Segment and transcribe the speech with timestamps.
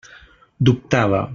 [0.69, 1.21] Dubtava.